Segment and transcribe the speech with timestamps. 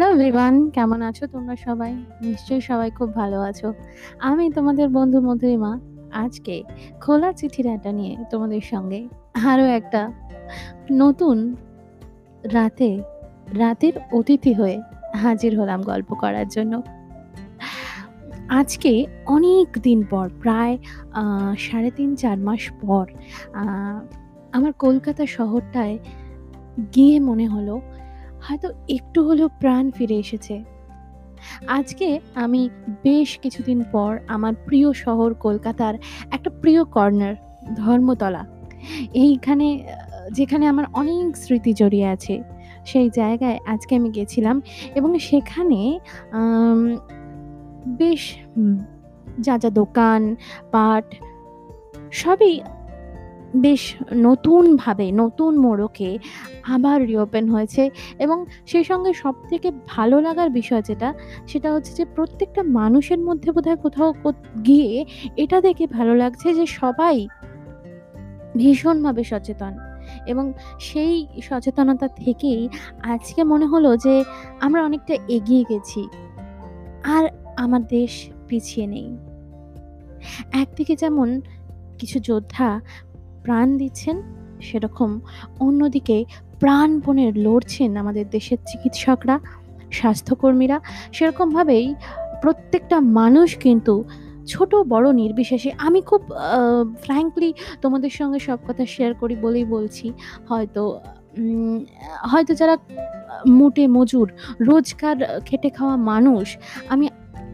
[0.00, 1.92] Hello everyone কেমন আছো তোমরা সবাই?
[2.26, 3.68] নিশ্চয়ই সবাই খুব ভালো আছো।
[4.28, 5.72] আমি তোমাদের বন্ধু মধুরিমা
[6.24, 6.54] আজকে
[7.02, 9.00] খোলা চিঠির আড্ডা নিয়ে তোমাদের সঙ্গে
[9.50, 10.02] আরও একটা
[11.02, 11.36] নতুন
[12.54, 12.90] রাতে,
[13.62, 14.76] রাতের অতিথি হয়ে
[15.22, 16.74] হাজির হলাম গল্প করার জন্য।
[18.60, 18.92] আজকে
[19.36, 20.74] অনেক দিন পর, প্রায়
[21.66, 23.06] সাড়ে তিন, চার মাস পর
[24.56, 25.96] আমার কলকাতা শহরটায়
[26.94, 27.76] গিয়ে মনে হলো
[28.42, 30.64] হয়তো একটু হলেও প্রাণ ফিরে এসেছে।
[31.66, 32.68] আজকে আমি
[33.02, 35.94] বেশ কিছুদিন পর আমার প্রিয় শহর কলকাতার
[36.30, 37.34] একটা প্রিয় কর্নার
[37.76, 38.46] ধর্মতলা।
[39.14, 39.68] এইখানে
[40.32, 42.42] যেখানে আমার অনেক স্মৃতি জড়িয়ে আছে।
[42.86, 44.56] সেই জায়গায় আজকে আমি গেছিলাম
[44.94, 45.80] এবং সেখানে
[47.86, 48.22] বেশ
[49.40, 50.36] যা, যা দোকান,
[50.70, 51.14] পাট
[52.12, 52.60] সবই
[53.56, 56.18] বেশ নতুনভাবে নতুন মোড়কে
[56.62, 61.14] আবার রিওপেন হয়েছে এবং সেই সঙ্গে সবথেকে ভালো লাগার বিষয় যেটা,
[61.46, 64.14] সেটা হচ্ছে যে প্রত্যেকটা মানুষের মধ্যে বোধহয় কোথাও
[64.66, 65.04] গিয়ে
[65.36, 67.28] এটা দেখে ভালো লাগছে যে সবাই
[68.56, 69.72] ভীষণভাবে সচেতন
[70.26, 72.68] এবং সেই সচেতনতা থেকেই
[73.02, 74.24] আজকে মনে হলো যে
[74.60, 76.08] আমরা অনেকটা এগিয়ে গেছি।
[77.04, 79.16] আর আমার দেশ পিছিয়ে নেই।
[80.52, 81.40] একদিকে যেমন
[81.98, 82.80] কিছু যোদ্ধা
[83.48, 84.16] প্রাণ দিচ্ছেন,
[84.68, 85.10] সেরকম
[85.66, 86.16] অন্যদিকে
[86.62, 89.36] প্রাণপণে লড়ছেন আমাদের দেশের চিকিৎসকরা,
[89.98, 90.76] স্বাস্থ্যকর্মীরা।
[91.16, 91.86] সেরকমভাবেই
[92.42, 93.94] প্রত্যেকটা মানুষ কিন্তু
[94.52, 96.22] ছোট বড় নির্বিশেষে আমি খুব
[97.04, 97.50] ফ্র্যাঙ্কলি
[97.82, 100.06] তোমাদের সঙ্গে সব কথা শেয়ার করি বলেই বলছি।
[100.48, 100.82] হয়তো
[102.30, 102.74] হয়তো যারা
[103.58, 104.28] মোটে মজুর,
[104.68, 105.16] রোজকার
[105.48, 106.46] খেটে খাওয়া মানুষ,
[106.92, 107.06] আমি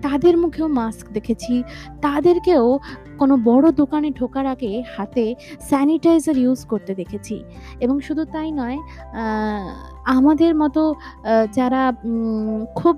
[0.04, 1.54] তাদের মুখেও মাস্ক দেখেছি।
[2.06, 2.64] তাদেরকেও
[3.20, 5.24] কোনো বড় দোকানে ঢোকার আগে হাতে
[5.68, 7.36] স্যানিটাইজার ইউজ করতে দেখেছি।
[7.84, 8.78] এবং শুধু তাই নয়,
[10.16, 10.82] আমাদের মতো
[11.58, 11.82] যারা
[12.80, 12.96] খুব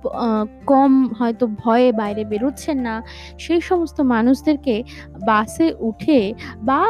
[0.71, 2.95] কম হয়তো ভয়ে বাইরে বেরোচ্ছেন না,
[3.45, 4.75] সেই সমস্ত মানুষদেরকে
[5.31, 6.21] বাসে উঠে
[6.69, 6.81] বা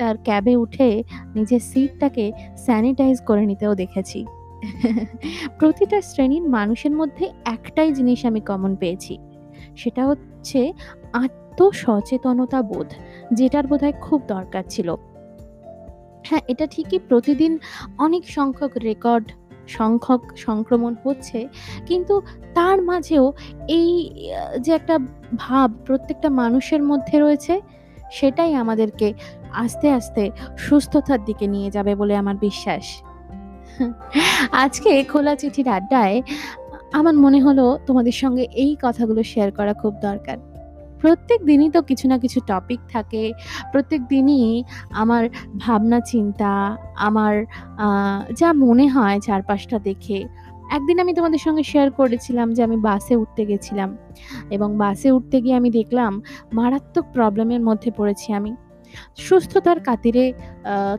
[0.00, 0.90] তার ক্যাবে উঠে
[1.36, 2.24] নিজের সিটটাকে
[2.66, 4.20] স্যানিটাইজ করে নিতেও দেখেছি।
[5.58, 9.18] প্রতিটা শ্রেণির মানুষের মধ্যে একটাই জিনিস আমি কমন পেয়েছি।
[9.76, 10.72] সেটা হচ্ছে
[11.12, 12.86] আত্মসচেতনতা বোধ,
[13.32, 14.94] যেটার বোধহয় খুব দরকার ছিল।
[16.26, 17.58] হ্যাঁ, এটা ঠিকই প্রতিদিন
[17.98, 19.32] অনেক সংখ্যক রেকর্ড
[19.68, 21.48] সংখ্যক সংক্রমণ হচ্ছে।
[21.86, 22.22] কিন্তু
[22.54, 23.32] তার মাঝেও
[23.68, 24.10] এই
[24.60, 24.98] যে একটা
[25.36, 27.60] ভাব প্রত্যেকটা মানুষের মধ্যে রয়েছে,
[28.12, 29.12] সেটাই আমাদেরকে
[29.52, 33.02] আস্তে, আস্তে সুস্থতার দিকে নিয়ে যাবে বলে আমার বিশ্বাস।
[34.62, 36.16] আজকে খোলা চিঠির আড্ডায়
[36.98, 40.36] আমার মনে হলো তোমাদের সঙ্গে এই কথাগুলো শেয়ার করা খুব দরকার।
[41.02, 43.22] প্রত্যেক দিনই তো কিছু না কিছু টপিক থাকে।
[43.72, 44.46] প্রত্যেক দিনই
[45.02, 45.22] আমার
[45.56, 46.52] ভাবনা চিন্তা,
[47.08, 47.34] আমার
[48.40, 50.18] যা মনে হয় চারপাশটা দেখে।
[50.76, 53.90] একদিন আমি তোমাদের সঙ্গে শেয়ার করেছিলাম যে আমি বাসে উঠতে গেছিলাম
[54.50, 56.12] এবং বাসে উঠতে গিয়ে আমি দেখলাম
[56.52, 58.52] মারাত্মক প্রবলেমের মধ্যে পড়েছি আমি।
[59.16, 60.32] সুস্থতার কাতিরে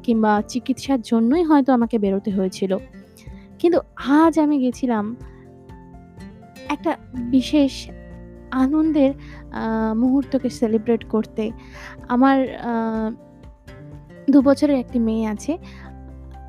[0.03, 2.77] কিংবা চিকিৎসার জন্যই হয়তো আমাকে বেরোতে হয়েছিল।
[3.59, 5.15] কিন্তু আজ আমি গেছিলাম
[6.69, 7.89] একটা বিশেষ
[8.51, 9.13] আনন্দের
[9.95, 11.51] মুহূর্তকে সেলিব্রেট করতে।
[12.07, 12.37] আমার
[14.29, 15.57] ২ বছরের একটি মেয়ে আছে।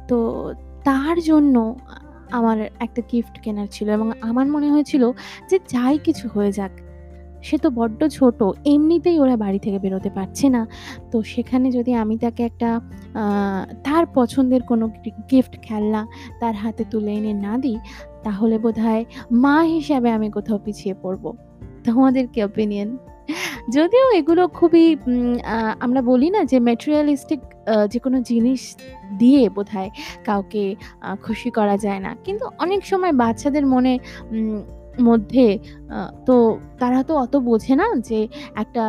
[0.08, 0.18] তো
[0.84, 1.76] তার জন্য
[2.30, 5.12] আমার একটা গিফট কেনার ছিল এবং আমার মনে হয়েছিল
[5.50, 6.70] যে যাই কিছু হয়ে যাক,
[7.46, 8.38] সে তো বড্ড ছোট।
[8.74, 10.62] এমনিতেই ওরা বাড়ি থেকে বেরোতে পারছে না।
[11.12, 12.70] তো সেখানে যদি আমি তাকে একটা
[13.86, 14.84] তার পছন্দের কোনো
[15.30, 16.02] গিফট খেলনা
[16.40, 17.78] তার হাতে তুলে এনে না দিই,
[18.26, 19.02] তাহলে বোধহয়
[19.44, 21.24] মা হিসাবে আমি কোথাও পিছিয়ে পড়ব।
[21.86, 22.90] তোমাদের কি ওপিনিয়ন?
[23.76, 24.84] যদিও এগুলো খুবই
[25.84, 27.40] আমরা বলি না যে ম্যাটেরিয়ালিস্টিক
[27.92, 28.62] যে কোনো জিনিস
[29.20, 29.90] দিয়ে বোধহয়
[30.28, 30.62] কাউকে
[31.24, 33.92] খুশি করা যায় না। কিন্তু অনেক সময় বাচ্চাদের মনে
[35.08, 35.46] মধ্যে
[36.26, 36.34] তো
[36.80, 38.20] তারা তো অত বোঝে না যে
[38.62, 38.84] একটা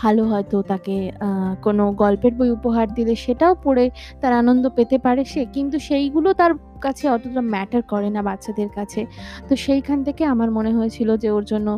[0.00, 0.96] ভালো হয়তো তাকে
[1.62, 3.84] কোনো গল্পের বই উপহার দিলে সেটাও পড়ে
[4.20, 6.52] তার আনন্দ পেতে পারে সে। কিন্তু সেইগুলো তার
[6.84, 9.00] কাছে অতটা ম্যাটার করে না বাচ্চাদের কাছে।
[9.48, 11.68] তো সেইখান থেকে আমার মনে হয়েছিল যে ওর জন্য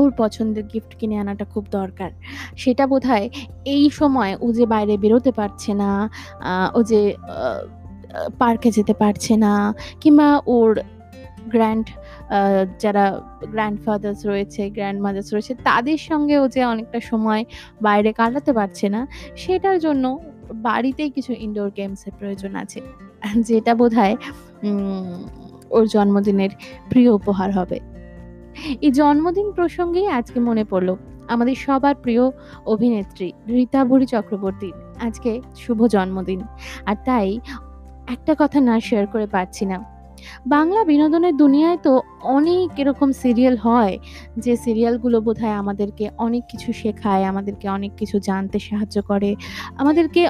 [0.00, 2.10] ওর পছন্দের গিফট কিনে আনাটা খুব দরকার।
[2.56, 3.26] সেটা বোধহয়
[3.74, 5.90] এই সময় ও যে বাইরে বেরোতে পারছে না,
[6.76, 7.00] ও যে
[8.38, 9.52] পার্কে যেতে পারছে না
[10.00, 10.70] কিংবা ওর
[11.48, 11.86] গ্র্যান্ড
[12.82, 13.04] যারা
[13.54, 17.42] গ্র্যান্ডফাদার্স রয়েছে, গ্র্যান্ডমাদার্স রয়েছে তাদের সঙ্গে ও যে অনেকটা সময়
[17.82, 19.00] বাইরে কাটাতে পারছে না,
[19.36, 20.04] সেটার জন্য
[20.68, 22.80] বাড়িতেই কিছু ইনডোর গেমসের প্রয়োজন আছে।
[23.48, 24.14] যেটা বোধ হয়
[25.76, 26.52] ওর জন্মদিনের
[26.90, 27.78] প্রিয় উপহার হবে।
[28.86, 30.88] এই জন্মদিন প্রসঙ্গেই আজকে মনে পড়ল
[31.34, 32.24] আমাদের সবার প্রিয়
[32.66, 34.74] অভিনেত্রী রীতা ভরি চক্রবর্তীর
[35.06, 36.40] আজকে শুভ জন্মদিন।
[36.86, 37.28] আর তাই
[38.14, 39.78] একটা কথা না শেয়ার করে পারছি না।
[40.46, 43.98] বাংলা বিনোদনের দুনিয়ায় তো অনেক এরকম সিরিয়াল হয়
[44.38, 49.36] যে সিরিয়ালগুলো বোধহয় আমাদেরকে অনেক কিছু শেখায়, আমাদেরকে অনেক কিছু জানতে সাহায্য করে।
[49.76, 50.28] আমাদেরকে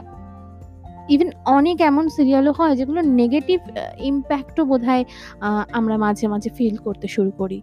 [1.09, 3.61] ইভেন অনেক এমন সিরিয়ালও হয় যেগুলো নেগেটিভ
[3.99, 7.63] ইম্প্যাক্টও বোধ আ আমরা মাঝে, মাঝে ফিল করতে শুরু করি।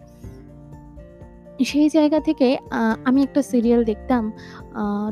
[1.66, 2.57] সেই জায়গা থেকে
[3.06, 4.31] আমি একটা সিরিয়াল দেখতাম।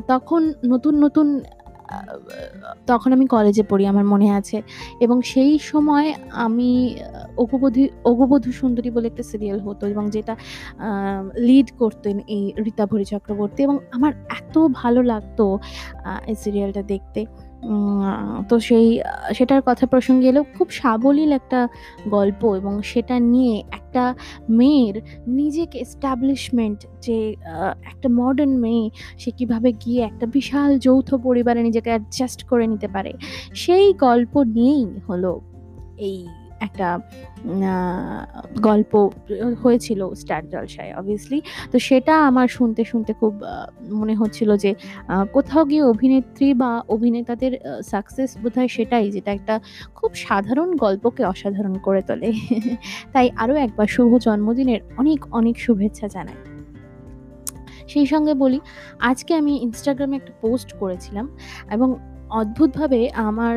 [0.08, 1.40] তখন নতুন, নতুন
[2.86, 4.58] তখন আমি কলেজে পড়ি, আমার মনে আছে।
[5.00, 6.06] এবং সেই সময়
[6.46, 6.70] আমি
[7.38, 10.34] 'অগুবধি, 'অগুবধূ সুন্দরী' বলে একটা সিরিয়াল হতো এবং যেটা
[11.48, 15.44] লিড করতেন এই রীতাভরি চক্রবর্তী এবং আমার এত ভালো লাগতো
[16.30, 17.20] এই সিরিয়ালটা দেখতে।
[18.48, 19.00] তো সেই,
[19.34, 21.68] সেটার কথা প্রসঙ্গে এলো খুব সাবলীল একটা
[22.08, 24.14] গল্প এবং সেটা নিয়ে একটা
[24.50, 24.96] মেয়ের
[25.26, 27.36] নিজেকে এস্টাবলিশমেন্ট যে
[27.84, 33.12] একটা মডার্ন মেয়ে, সে কীভাবে গিয়ে একটা বিশাল যৌথ পরিবারে নিজেকে অ্যাডজাস্ট করে নিতে পারে।
[33.54, 35.40] সেই গল্প নিয়েই হলো
[35.98, 36.26] এই
[36.64, 36.88] একটা
[38.62, 38.92] গল্প
[39.62, 41.40] হয়েছিল স্টার জলসায় obviously
[41.72, 43.42] তো সেটা আমার শুনতে, শুনতে খুব
[43.90, 44.74] মনে হচ্ছিল যে
[45.32, 47.52] কোথাও গিয়ে অভিনেত্রী বা অভিনেতাদের
[47.82, 49.60] সাকসেস বোধহয় সেটাই যেটা একটা
[49.94, 52.32] খুব সাধারণ গল্পকে অসাধারণ করে তোলে।
[53.12, 56.34] তাই আরও একবার শুভ জন্মদিনের অনেক, অনেক শুভেচ্ছা জানাই।
[57.88, 58.60] সেই সঙ্গে বলি
[59.00, 61.26] আজকে আমি ইনস্টাগ্রামে একটা পোস্ট করেছিলাম
[61.70, 61.88] এবং
[62.30, 63.56] অদ্ভুতভাবে আমার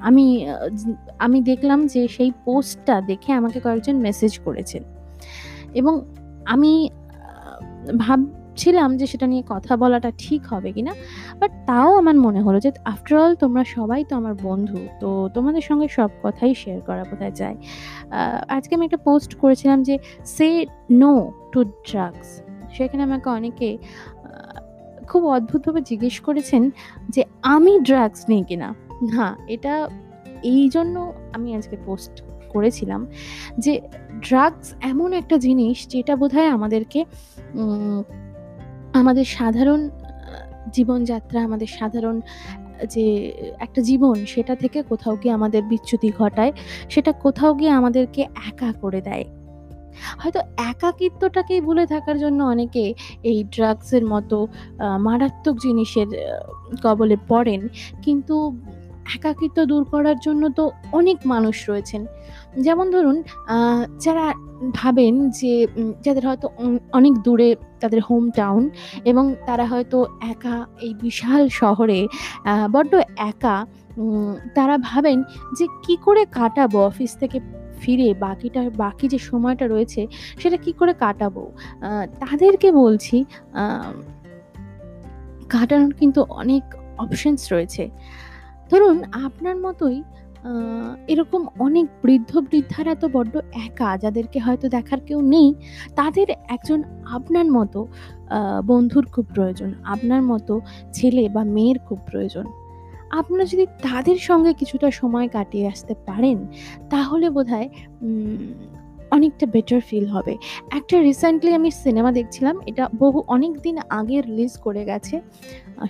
[0.00, 0.46] আমি
[1.18, 4.82] আমি দেখলাম যে সেই পোস্টটা দেখে আমাকে কয়েকজন মেসেজ করেছেন।
[5.74, 6.00] এবং
[6.46, 6.90] আমি
[7.96, 10.94] ভাবছিলাম যে সেটা নিয়ে কথা বলাটা ঠিক হবে কিনা।
[11.38, 15.60] বাট তাও আমার মনে হলো যে আফটার অল তোমরা সবাই তো আমার বন্ধু। তো তোমাদের
[15.60, 17.56] সঙ্গে সব কথাই শেয়ার করা বোধহয় যায়।
[18.48, 22.42] আজকে আমি একটা পোস্ট করেছিলাম যে সে নো টু ড্রাগস।
[22.72, 23.78] সেখানে আমাকে অনেকে
[25.10, 26.62] খুব অদ্ভুতভাবে জিজ্ঞেস করেছেন
[27.08, 28.68] যে আমি ড্রাগস নিই কিনা?
[29.14, 29.74] না, এটা
[30.42, 30.96] এই জন্য
[31.32, 32.14] আমি আজকে পোস্ট
[32.48, 33.00] করেছিলাম
[33.58, 33.72] যে
[34.28, 37.00] ড্রাগস এমন একটা জিনিস যেটা বোধহয় আমাদেরকে
[38.92, 39.80] আমাদের সাধারণ
[40.72, 42.16] জীবনযাত্রা, আমাদের সাধারণ
[42.88, 43.04] যে
[43.58, 46.52] একটা জীবন সেটা থেকে কোথাও গিয়ে আমাদের বিচ্যুতি ঘটায়।
[46.88, 49.24] সেটা কোথাও গিয়ে আমাদেরকে একা করে দেয়।
[50.20, 52.84] হয়তো একাকিত্বটাকেই ভুলে থাকার জন্য অনেকে
[53.30, 54.38] এই ড্রাগসের মতো
[55.06, 56.08] মারাত্মক জিনিসের
[56.82, 57.60] কবলে পড়েন।
[58.02, 58.36] কিন্তু
[59.16, 62.02] একাকিত্ব দূর করার জন্য তো অনেক মানুষ রয়েছেন।
[62.60, 63.16] যেমন ধরুন
[64.04, 64.26] যারা
[64.74, 65.52] ভাবেন যে
[66.04, 66.46] যাদের হয়তো
[66.92, 67.48] অনেক দূরে
[67.80, 68.62] তাদের হোম টাউন
[69.04, 69.98] এবং তারা হয়তো
[70.32, 72.00] একা এই বিশাল শহরে
[72.72, 72.92] বড্ড
[73.30, 73.56] একা
[74.54, 75.18] তারা ভাবেন
[75.58, 77.38] যে কি করে কাটাবো অফিস থেকে
[77.80, 80.06] ফিরে বাকিটা, বাকি যে সময়টা রয়েছে,
[80.38, 81.52] সেটা কি করে কাটাবো?
[82.20, 83.24] তাদেরকে বলছি
[85.48, 86.62] কাটানোর কিন্তু অনেক
[86.98, 87.90] অপশনস রয়েছে।
[88.70, 90.02] ধরুন আপনার মতোই
[91.08, 95.54] এরকম অনেক বৃদ্ধ-বৃদ্ধারা তো বড্ড একা, যাদেরকে হয়তো দেখার কেউ নেই।
[95.96, 96.82] তাদের একজন
[97.12, 97.86] আপনার মতো
[98.66, 100.60] বন্ধুর খুব প্রয়োজন। আপনার মতো
[100.92, 102.44] ছেলে বা মেয়ের খুব প্রয়োজন।
[103.10, 106.38] আপনারা যদি তাদের সঙ্গে কিছুটা সময় কাটিয়ে আসতে পারেন,
[106.90, 107.26] তাহলে
[108.06, 108.40] উম
[109.16, 110.34] অনেকটা বেটার ফিল হবে।
[110.78, 115.14] একটা রিসেন্টলি আমি সিনেমা দেখছিলাম। এটা বহু অনেক দিন আগে রিলিজ করে গেছে।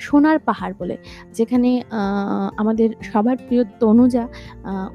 [0.00, 0.96] 'সোনার পাহাড়' বলে।
[1.34, 1.70] যেখানে
[2.56, 4.24] আমাদের সবার প্রিয় তনুজা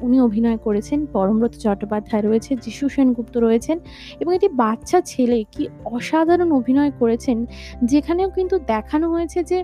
[0.02, 3.78] উনি অভিনয় করেছেন। পরমব্রত চট্টোপাধ্যায় রয়েছে, যিশু সেনগুপ্ত রয়েছেন
[4.20, 5.64] এবং এটি বাচ্চা ছেলে কি
[5.98, 7.38] অসাধারণ অভিনয় করেছেন।
[7.92, 9.58] যেখানেও কিন্তু দেখানো হয়েছে যে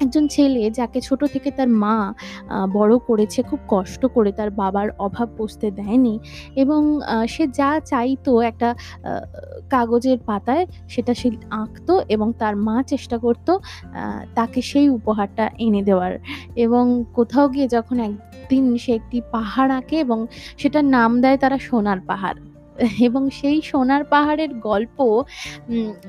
[0.00, 1.96] একজন ছেলে যাকে ছোট থেকে তার মা
[2.72, 6.14] বড় করেছে, খুব কষ্ট করে তার বাবার অভাব বুঝতে দেয়নি
[6.56, 6.80] এবং
[7.28, 8.68] সে যা চাইতো একটা
[9.70, 13.48] কাগজের পাতায় সেটা সে আঁকতো এবং তার মা চেষ্টা করত
[14.34, 16.12] তাকে সেই উপহারটা এনে দেওয়ার
[16.56, 20.18] এবং কোথাও গিয়ে যখন একদিন সে একটি পাহাড় আঁকে এবং
[20.58, 22.38] সেটার নাম দেয় তারা সোনার পাহাড়।
[23.00, 24.98] এবং সেই সোনার পাহাড়ের গল্প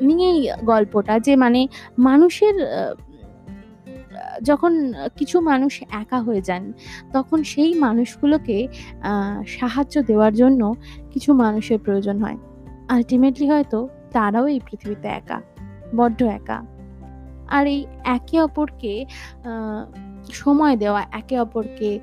[0.01, 1.61] নিয়েই গল্পটা যে মানে
[1.99, 2.55] মানুষের
[4.43, 6.63] যখন কিছু মানুষ একা হয়ে যান,
[7.13, 8.67] তখন সেই মানুষগুলোকে
[9.47, 10.61] সাহায্য দেওয়ার জন্য
[11.11, 12.37] কিছু মানুষের প্রয়োজন হয়।
[12.89, 13.79] আল্টিমেটলি হয়তো
[14.11, 15.41] তারাও এই পৃথিবীতে একা,
[15.95, 16.59] বড্ড একা।
[17.47, 18.93] আর এই একে অপরকে
[20.31, 21.99] সময় দেওয়া, একে অপরকে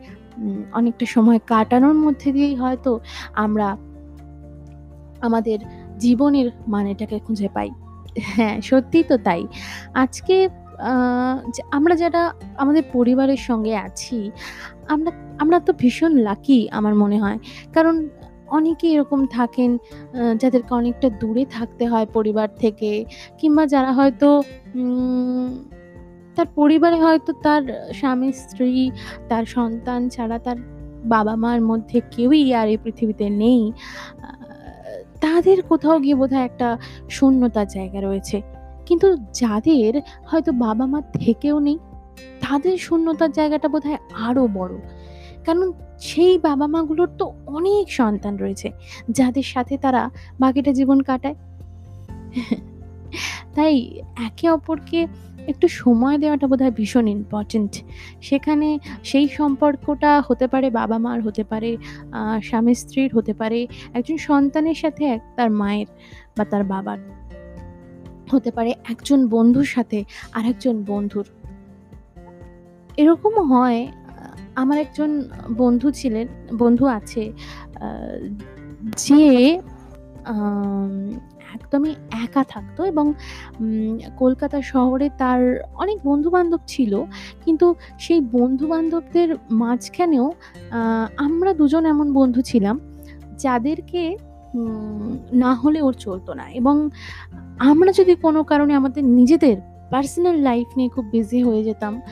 [0.72, 3.00] অনেকটা সময় কাটানোর মধ্যে দিয়েই হয়তো
[3.34, 3.76] আমরা
[5.20, 5.58] আমাদের
[5.98, 7.70] জীবনের মানেটাকে খুঁজে পাই।
[8.18, 9.42] হ্যাঁ, সত্যিই তো তাই।
[9.94, 10.48] আজকে
[11.70, 14.30] আমরা যারা আমাদের পরিবারের সঙ্গে আছি,
[14.88, 17.38] আমরা আমরা তো ভীষণ লাকি আমার মনে হয়।
[17.74, 18.08] কারণ
[18.46, 19.78] অনেকেই এরকম থাকেন
[20.36, 23.04] যাদেরকে অনেকটা দূরে থাকতে হয় পরিবার থেকে
[23.38, 24.42] কিংবা যারা হয়তো
[26.36, 28.90] তার পরিবারে হয়তো তার স্বামী-স্ত্রী,
[29.28, 30.56] তার সন্তান ছাড়া তার
[31.04, 33.72] বাবা-মার মধ্যে কেউই আর এই পৃথিবীতে নেই,
[35.20, 36.78] তাদের কোথাও গিয়ে বোধহয় একটা
[37.10, 38.42] শূন্যতার জায়গা রয়েছে।
[38.86, 41.78] কিন্তু যাদের হয়তো বাবা-মা থেকেও নেই,
[42.16, 44.76] তাদের শূন্যতার জায়গাটা বোধহয় আরও বড়।
[45.46, 48.70] কারণ সেই বাবা-মাগুলোর তো অনেক সন্তান রয়েছে,
[49.10, 51.34] যাদের সাথে তারা বাকিটা জীবন কাটায়।
[53.54, 55.06] তাই একে অপরকে
[55.46, 57.82] একটু সময় দেওয়াটা বোধহয় ভীষণ ইম্পোর্টেন্ট।
[58.22, 61.76] সেখানে সেই সম্পর্কটা হতে পারে বাবা-মার, হতে পারে
[62.42, 65.86] স্বামী-স্ত্রীর, হতে পারে একজন সন্তানের সাথে এক তার মায়ের
[66.38, 66.98] বা তার বাবার।
[68.30, 71.26] হতে পারে একজন বন্ধুর সাথে আর একজন বন্ধুর।
[72.96, 73.88] এরকমও হয়
[74.54, 75.22] আমার একজন
[75.56, 76.28] বন্ধু ছিলেন
[76.58, 77.32] বন্ধু আছে
[78.96, 79.50] যে
[81.54, 83.12] একদমই একা থাকতো এবং
[84.16, 87.04] কলকাতা শহরে তার অনেক বন্ধু-বান্ধব ছিল।
[87.44, 90.32] কিন্তু সেই বন্ধু-বান্ধবদের মাঝখানেও
[91.16, 92.80] আমরা দুজন এমন বন্ধু ছিলাম,
[93.38, 94.16] যাদেরকে
[95.32, 96.90] না হলে ওর চলতো না। এবং
[97.58, 99.56] আমরা যদি কোনো কারণে আমাদের নিজেদের
[99.90, 102.02] পার্সোনাল লাইফ নিয়ে খুব বিজি হয়ে যেতাম,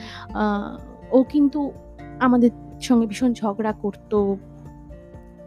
[1.11, 1.71] ও কিন্তু
[2.19, 2.49] আমাদের
[2.81, 4.35] সঙ্গে ভীষণ ঝগড়া করত।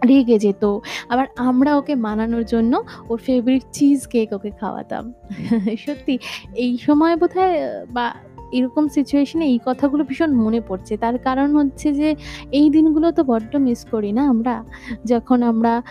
[0.09, 0.79] রেগে যেত।
[1.09, 5.13] আবার আমরা ওকে মানানোর জন্য ওর ফেভারিট চিজ কেক ওকে খাওয়াতাম।
[5.79, 6.19] সত্যি
[6.55, 8.13] এই সময় বোধহয় বা
[8.53, 12.09] এরকম সিচুয়েশন এই কথাগুলো ভীষণ মনে পড়ছে। তার কারণ হচ্ছে যে
[12.53, 14.65] এই দিনগুলো তো বড্ড মিস করি না আমরা?
[15.05, 15.83] যখন আমরা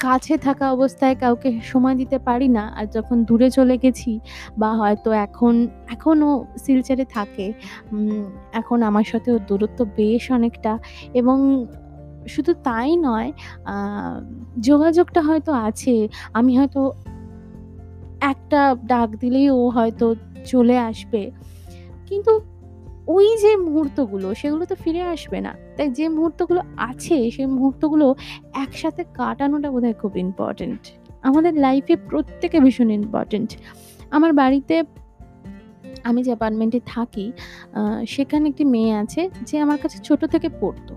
[0.00, 4.20] কাছে থাকা অবস্থায় কাউকে সময় দিতে পারি না। আর যখন দূরে চলে গেছি
[4.58, 5.54] বা হয়তো এখন
[5.88, 7.52] এখনও শিলচরে থাকে।
[8.52, 10.78] এখন আমার সাথে ওর দূরত্ব বেশ অনেকটা
[11.14, 11.66] এবং
[12.28, 13.32] শুধু তাই নয়,
[14.60, 16.92] যোগাযোগটা হয়তো আছে। আমি হয়তো
[18.20, 20.14] একটা ডাক দিলেই ও হয়তো
[20.46, 21.30] চলে আসবে।
[22.10, 22.32] কিন্তু
[23.16, 28.06] ওই যে মুহূর্তগুলো, সেগুলো তো ফিরে আসবে না। তাই যে মুহূর্তগুলো আছে, সেই মুহূর্তগুলো
[28.64, 30.80] একসাথে কাটানোটা বোধহয় খুব ইম্পোর্টেন্ট।
[31.28, 33.50] আমাদের লাইফে প্রত্যেকে ভীষণ ইম্পোর্টেন্ট।
[34.16, 34.76] আমার বাড়িতে
[36.08, 37.26] আমি যে অ্যাপার্টমেন্টে থাকি
[38.14, 40.94] সেখানে একটি মেয়ে আছে যে আমার কাছে ছোট থেকে পড়তো।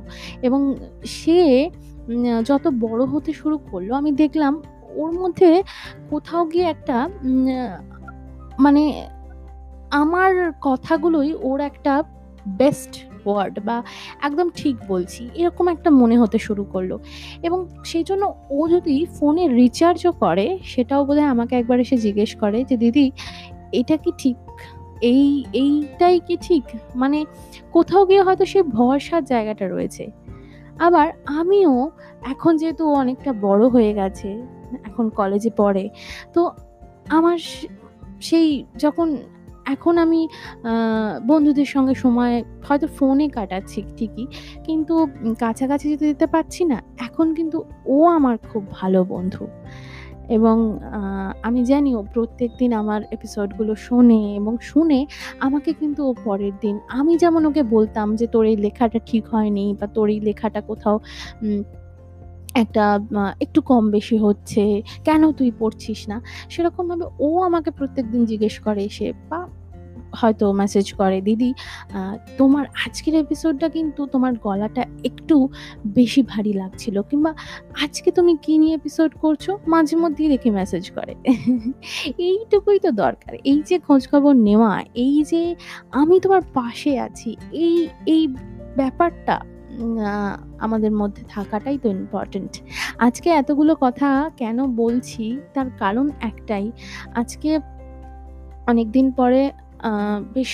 [0.48, 0.62] এবং
[1.18, 1.40] সে
[2.50, 4.54] যত বড় হতে শুরু করল, আমি দেখলাম
[5.02, 5.50] ওর মধ্যে
[6.12, 6.98] কোথাও গিয়ে একটা
[8.60, 8.84] মানে
[9.94, 12.04] আমার কথাগুলোই ওর একটা
[12.48, 13.84] বেস্ট ওয়ার্ড বা
[14.22, 16.98] একদম ঠিক বলছি। এরকম একটা মনে হতে শুরু করল।
[17.44, 22.64] এবং সেই জন্য ও যদি ফোনে রিচার্জও করে সেটাও বোধহয় আমাকে একবার এসে জিজ্ঞেস করে
[22.64, 23.12] যে, "দিদি
[23.72, 24.38] এটা কি ঠিক?
[25.02, 26.64] এই এইটাই কি ঠিক?"
[26.96, 27.26] মানে
[27.72, 30.12] কোথাও গিয়ে হয়তো সে ভরসার জায়গাটা রয়েছে।
[30.80, 34.42] আবার আমিও এখন যেহেতু অনেকটা বড় হয়ে গেছে,
[34.86, 35.90] এখন কলেজে পড়ে।
[36.34, 36.52] তো
[37.10, 37.38] আমার
[38.22, 39.18] সেই যখন
[39.66, 40.22] এখন আমি
[41.28, 42.34] বন্ধুদের সঙ্গে সময়
[42.68, 44.26] হয়তো ফোনে কাটাচ্ছি ঠিকই।
[44.64, 45.08] কিন্তু
[45.40, 49.48] কাছাকাছি যেতে যেতে পারছি না। এখন কিন্তু ও আমার খুব ভালো বন্ধু।
[50.30, 50.80] এবং
[51.44, 55.00] আমি জানি ও প্রত্যেক দিন আমার এপিসোডগুলো শোনে এবং শুনে
[55.40, 59.76] আমাকে কিন্তু ও পরের দিন আমি যেমন ওকে বলতাম যে, "তোর এই লেখাটা ঠিক হয়নি"
[59.80, 61.00] বা "তোর এই লেখাটা কোথাও
[62.56, 63.00] একটা
[63.42, 69.14] একটু কম বেশি হচ্ছে। কেন তুই পড়ছিস না?" সেরকমভাবে ও আমাকে প্রত্যেকদিন জিজ্ঞেস করে এসে
[69.30, 69.48] বা
[70.16, 71.54] হয়তো মেসেজ করে, "দিদি
[72.38, 75.50] তোমার আজকের এপিসোডটা কিন্তু তোমার গলাটা একটু
[75.88, 77.34] বেশি ভারী লাগছিল" কিংবা
[77.84, 81.16] "আজকে তুমি কি নিয়ে এপিসোড করছ?" মাঝে মধ্যেই দেখি মেসেজ করে।
[82.18, 85.56] এইটুকুই তো দরকার। এই যে খোঁজখবর নেওয়া, এই যে
[85.92, 88.28] আমি তোমার পাশে আছি, এই এই
[88.76, 89.40] ব্যাপারটা
[90.66, 92.52] আমাদের মধ্যে থাকাটাই তো ইম্পোর্টেন্ট।
[93.08, 94.10] আজকে এতগুলো কথা
[94.42, 95.26] কেন বলছি
[95.56, 96.66] তার কারণ একটাই।
[97.22, 97.50] আজকে
[98.72, 99.42] অনেকদিন পরে
[100.36, 100.52] বেশ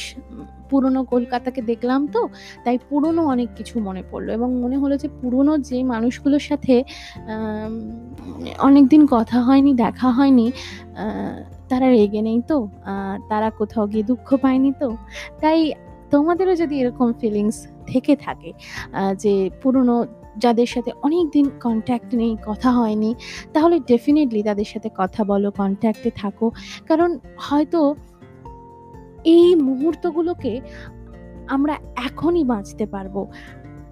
[0.69, 2.21] পুরনো কলকাতাকে দেখলাম তো,
[2.65, 6.75] তাই পুরনো অনেক কিছু মনে পড়ল এবং মনে হলো যে পুরনো যে মানুষগুলোর সাথে
[7.33, 7.73] আম
[8.67, 10.47] অনেকদিন কথা হয়নি, দেখা হয়নি,
[11.69, 12.57] তারা রেগে নেই তো?
[13.29, 14.89] তারা কোথাও গিয়ে দুঃখ পায়নি তো?
[15.41, 15.59] তাই
[16.11, 18.53] তোমাদেরও যদি এরকম ফিলিংস থেকে থাকে
[19.17, 20.05] যে পুরনো
[20.37, 23.15] যাদের সাথে অনেক দিন কন্ট্যাক্ট নেই, কথা হয়নি,
[23.53, 26.51] তাহলে ডেফিনেটলি তাদের সাথে কথা বলো, কন্ট্যাক্টে থাকো।
[26.87, 27.95] কারণ হয়তো
[29.23, 30.61] এই মুহূর্তগুলোকে
[31.47, 31.75] আমরা
[32.05, 33.27] এখনই বাঁচতে পারব।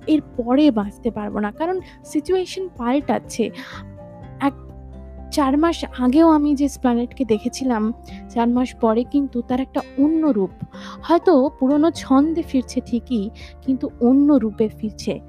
[0.07, 3.49] এর পরে বাঁচতে পারব না। কারণ সিচুয়েশন পাল্টাচ্ছে।
[5.37, 7.93] ৪ মাস আগেও আমি যে এসপ্ল্যানেড কে দেখেছিলাম,
[8.29, 10.49] চার মাস পরে কিন্তু তার একটা অন্য রূপ।
[11.03, 13.29] হয়তো পুরনো ছন্দে ফিরছে ঠিকই,
[13.61, 15.19] কিন্তু অন্য রূপে ফিরছে।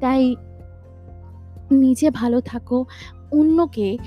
[0.00, 0.36] তাই
[1.70, 2.84] নিজে ভালো থাকো,
[3.30, 3.98] অন্যকে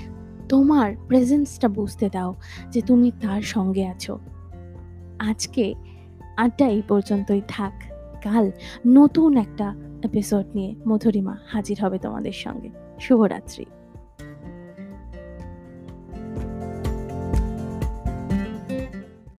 [0.49, 2.35] তোমার প্রেজেন্সটা বুঝতে দাও
[2.69, 4.19] যে তুমি তার সঙ্গে আছো।
[5.19, 5.73] আজকে
[6.37, 7.73] আড্ডা এই পর্যন্তই থাক।
[8.23, 8.51] কাল
[8.87, 13.65] নতুন একটা এপিসোড নিয়ে মধুরিমা হাজির হবে তোমাদের সঙ্গে। শুভরাত্রি।